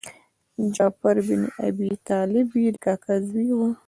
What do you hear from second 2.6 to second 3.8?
یې د کاکا زوی و.